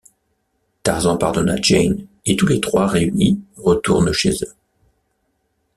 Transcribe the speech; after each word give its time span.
Tarzan 0.81 1.15
pardonne 1.19 1.51
à 1.51 1.61
Jane, 1.61 2.07
et 2.25 2.35
tous 2.35 2.47
les 2.47 2.59
trois 2.59 2.87
réunis 2.87 3.39
retournent 3.57 4.11
chez 4.11 4.31
eux. 4.31 4.53